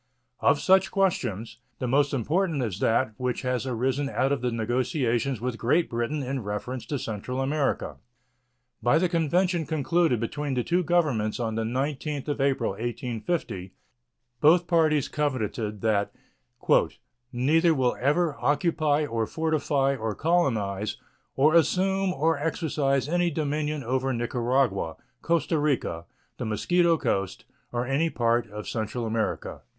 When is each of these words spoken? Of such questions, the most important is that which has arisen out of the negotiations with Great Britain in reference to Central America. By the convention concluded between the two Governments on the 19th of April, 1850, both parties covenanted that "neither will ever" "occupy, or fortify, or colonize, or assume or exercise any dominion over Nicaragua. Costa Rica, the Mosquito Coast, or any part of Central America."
Of 0.39 0.59
such 0.59 0.89
questions, 0.89 1.59
the 1.77 1.87
most 1.87 2.11
important 2.11 2.63
is 2.63 2.79
that 2.79 3.13
which 3.17 3.43
has 3.43 3.67
arisen 3.67 4.09
out 4.09 4.31
of 4.31 4.41
the 4.41 4.51
negotiations 4.51 5.39
with 5.39 5.59
Great 5.59 5.91
Britain 5.91 6.23
in 6.23 6.41
reference 6.41 6.87
to 6.87 6.97
Central 6.97 7.39
America. 7.39 7.97
By 8.81 8.97
the 8.97 9.07
convention 9.07 9.67
concluded 9.67 10.19
between 10.19 10.55
the 10.55 10.63
two 10.63 10.81
Governments 10.83 11.39
on 11.39 11.53
the 11.53 11.61
19th 11.63 12.27
of 12.29 12.41
April, 12.41 12.71
1850, 12.71 13.73
both 14.39 14.65
parties 14.65 15.07
covenanted 15.07 15.81
that 15.81 16.11
"neither 17.31 17.75
will 17.75 17.95
ever" 17.99 18.35
"occupy, 18.39 19.05
or 19.05 19.27
fortify, 19.27 19.95
or 19.95 20.15
colonize, 20.15 20.97
or 21.35 21.53
assume 21.53 22.11
or 22.11 22.39
exercise 22.39 23.07
any 23.07 23.29
dominion 23.29 23.83
over 23.83 24.11
Nicaragua. 24.13 24.95
Costa 25.21 25.59
Rica, 25.59 26.05
the 26.39 26.45
Mosquito 26.45 26.97
Coast, 26.97 27.45
or 27.71 27.85
any 27.85 28.09
part 28.09 28.49
of 28.49 28.67
Central 28.67 29.05
America." 29.05 29.61